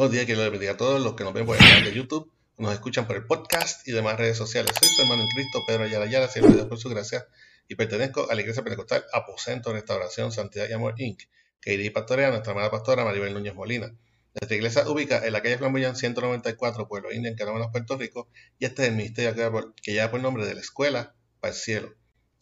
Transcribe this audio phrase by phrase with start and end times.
[0.00, 1.92] Buenos días, que lo bendiga a todos los que nos ven por el canal de
[1.92, 4.72] YouTube, nos escuchan por el podcast y demás redes sociales.
[4.80, 7.26] Soy su hermano en Cristo, Pedro Ayala Ayala, siervo de Dios por su gracia,
[7.68, 11.24] y pertenezco a la Iglesia Pentecostal Aposento, Restauración, Santidad y Amor, Inc.,
[11.60, 13.94] que dirige y pastorea nuestra amada pastora Maribel Núñez Molina.
[14.40, 18.64] Nuestra iglesia ubica en la calle Flamboyán 194, Pueblo Indio, en Canóvanas, Puerto Rico, y
[18.64, 19.34] este es el ministerio
[19.82, 21.94] que lleva por nombre de la Escuela para el Cielo.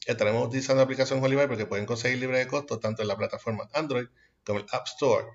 [0.06, 3.68] Estaremos utilizando la aplicación Holy porque pueden conseguir libre de costo tanto en la plataforma
[3.72, 4.06] Android
[4.44, 5.26] como el App Store.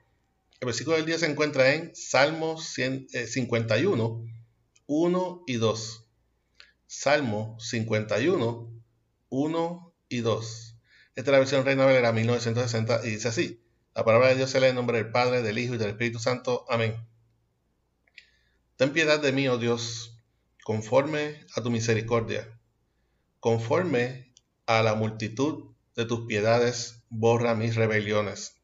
[0.63, 4.25] El versículo del día se encuentra en Salmo 51,
[4.85, 6.07] 1 y 2.
[6.87, 8.71] Salmo 51,
[9.27, 10.77] 1 y 2.
[11.15, 13.61] Esta es la versión Reina Valera 1960 y dice así.
[13.93, 16.19] La palabra de Dios se lee en nombre del Padre, del Hijo y del Espíritu
[16.19, 16.65] Santo.
[16.69, 16.95] Amén.
[18.77, 20.17] Ten piedad de mí, oh Dios,
[20.63, 22.57] conforme a tu misericordia.
[23.41, 24.33] Conforme
[24.65, 28.61] a la multitud de tus piedades, borra mis rebeliones.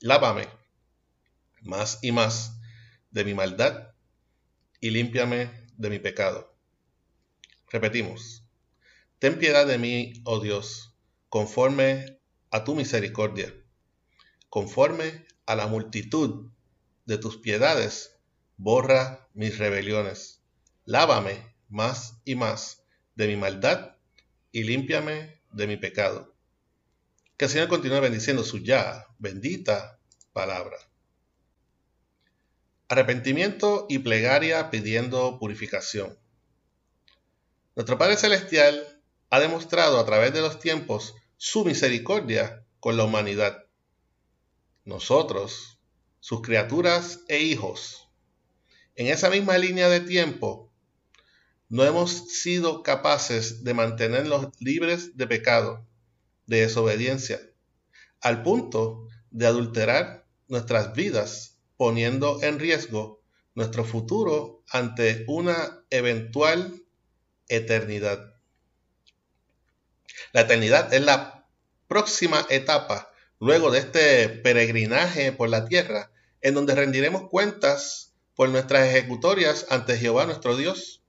[0.00, 0.55] Lávame
[1.66, 2.58] más y más
[3.10, 3.94] de mi maldad
[4.80, 6.54] y límpiame de mi pecado.
[7.68, 8.44] Repetimos.
[9.18, 10.94] Ten piedad de mí, oh Dios,
[11.28, 13.52] conforme a tu misericordia
[14.56, 16.50] conforme a la multitud
[17.04, 18.16] de tus piedades,
[18.56, 20.40] borra mis rebeliones.
[20.86, 22.82] Lávame más y más
[23.16, 23.96] de mi maldad
[24.52, 26.34] y límpiame de mi pecado.
[27.36, 30.00] Que el Señor continúe bendiciendo su ya bendita
[30.32, 30.78] palabra.
[32.88, 36.18] Arrepentimiento y plegaria pidiendo purificación.
[37.74, 43.66] Nuestro Padre Celestial ha demostrado a través de los tiempos su misericordia con la humanidad
[44.86, 45.80] nosotros,
[46.20, 48.08] sus criaturas e hijos,
[48.94, 50.72] en esa misma línea de tiempo,
[51.68, 55.84] no hemos sido capaces de mantenerlos libres de pecado,
[56.46, 57.40] de desobediencia,
[58.20, 63.22] al punto de adulterar nuestras vidas, poniendo en riesgo
[63.54, 66.82] nuestro futuro ante una eventual
[67.48, 68.34] eternidad.
[70.32, 71.46] La eternidad es la
[71.88, 76.10] próxima etapa luego de este peregrinaje por la tierra,
[76.40, 81.02] en donde rendiremos cuentas por nuestras ejecutorias ante Jehová nuestro Dios.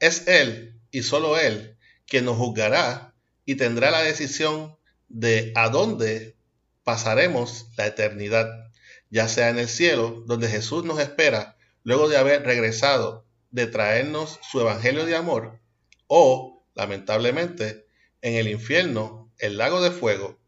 [0.00, 1.76] Es Él y solo Él
[2.06, 4.76] quien nos juzgará y tendrá la decisión
[5.08, 6.36] de a dónde
[6.84, 8.67] pasaremos la eternidad,
[9.10, 14.38] ya sea en el cielo, donde Jesús nos espera luego de haber regresado de traernos
[14.50, 15.60] su evangelio de amor,
[16.06, 17.86] o, lamentablemente,
[18.20, 20.38] en el infierno, el lago de fuego,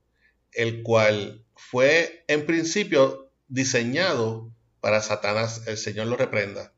[0.52, 6.74] el cual fue en principio diseñado para Satanás, el Señor lo reprenda,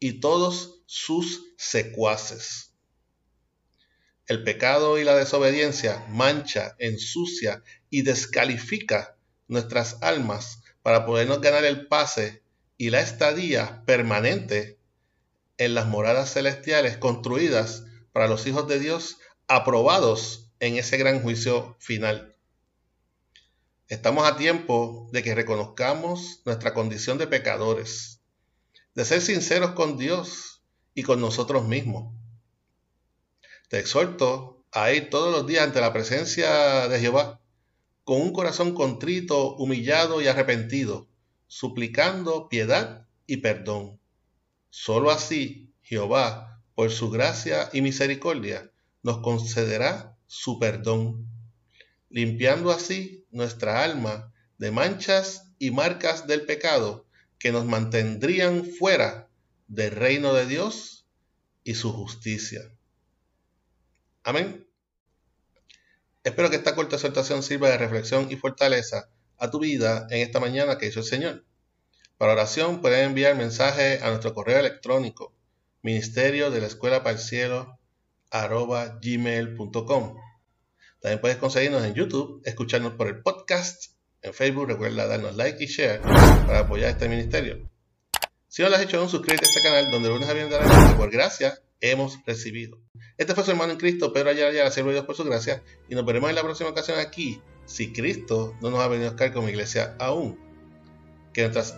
[0.00, 2.72] y todos sus secuaces.
[4.26, 9.18] El pecado y la desobediencia mancha, ensucia y descalifica
[9.48, 12.42] nuestras almas para podernos ganar el pase
[12.76, 14.78] y la estadía permanente
[15.56, 19.16] en las moradas celestiales construidas para los hijos de Dios
[19.48, 22.36] aprobados en ese gran juicio final.
[23.88, 28.20] Estamos a tiempo de que reconozcamos nuestra condición de pecadores,
[28.94, 30.60] de ser sinceros con Dios
[30.92, 32.12] y con nosotros mismos.
[33.70, 37.40] Te exhorto a ir todos los días ante la presencia de Jehová
[38.04, 41.08] con un corazón contrito, humillado y arrepentido,
[41.46, 43.98] suplicando piedad y perdón.
[44.70, 48.70] Solo así Jehová, por su gracia y misericordia,
[49.02, 51.28] nos concederá su perdón
[52.14, 57.08] limpiando así nuestra alma de manchas y marcas del pecado
[57.40, 59.28] que nos mantendrían fuera
[59.66, 61.08] del reino de Dios
[61.64, 62.60] y su justicia.
[64.22, 64.64] Amén.
[66.24, 70.40] Espero que esta corta exhortación sirva de reflexión y fortaleza a tu vida en esta
[70.40, 71.44] mañana que hizo el Señor.
[72.16, 75.34] Para oración pueden enviar mensaje a nuestro correo electrónico
[75.82, 77.18] ministerio de la escuela para el
[81.04, 83.92] también puedes conseguirnos en YouTube, escucharnos por el podcast,
[84.22, 87.68] en Facebook, recuerda darnos like y share para apoyar este ministerio.
[88.48, 90.58] Si no lo has hecho aún, suscríbete a este canal donde lunes a viernes
[90.96, 92.78] por gracia hemos recibido.
[93.16, 95.94] Este fue su hermano en Cristo, Pedro Ayala siervo de Dios por su gracia, y
[95.94, 99.32] nos veremos en la próxima ocasión aquí, si Cristo no nos ha venido a buscar
[99.32, 100.38] como iglesia aún.
[101.32, 101.76] Que nuestras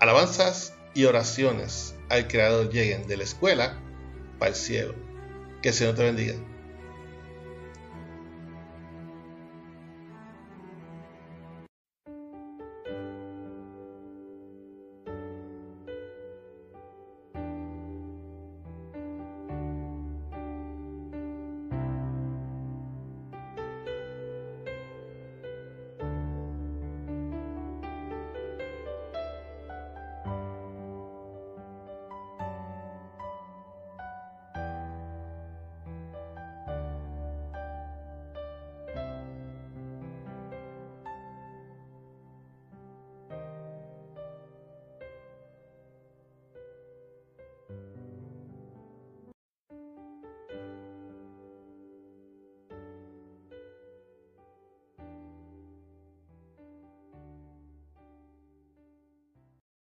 [0.00, 3.80] alabanzas y oraciones al Creador lleguen de la escuela
[4.38, 4.94] para el cielo.
[5.62, 6.34] Que el Señor te bendiga.